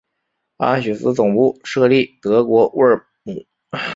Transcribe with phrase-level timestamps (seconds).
[0.57, 3.45] 安许茨总部设于德国乌尔姆。